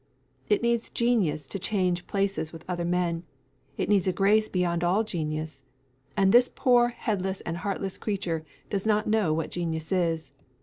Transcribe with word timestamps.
It 0.49 0.63
needs 0.63 0.89
genius 0.89 1.45
to 1.45 1.59
change 1.59 2.07
places 2.07 2.51
with 2.51 2.65
other 2.67 2.83
men; 2.85 3.21
it 3.77 3.87
needs 3.87 4.07
a 4.07 4.11
grace 4.11 4.49
beyond 4.49 4.83
all 4.83 5.03
genius; 5.03 5.61
and 6.17 6.31
this 6.31 6.49
poor 6.49 6.87
headless 6.87 7.41
and 7.41 7.57
heartless 7.57 7.99
creature 7.99 8.43
does 8.67 8.87
not 8.87 9.05
know 9.05 9.31
what 9.31 9.51
genius 9.51 9.91
is. 9.91 10.31